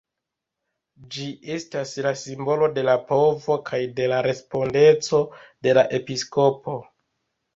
Ĝi 1.15 1.25
estas 1.55 1.91
la 2.05 2.13
simbolo 2.21 2.69
de 2.77 2.85
la 2.87 2.95
povo 3.11 3.57
kaj 3.69 3.81
de 3.99 4.07
la 4.13 4.21
respondeco 4.29 5.19
de 5.67 5.75
la 5.79 5.85
episkopo. 5.99 6.77